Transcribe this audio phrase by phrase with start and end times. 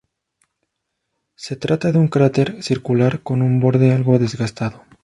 [1.35, 4.83] Se trata de un cráter circular con un borde algo desgastado.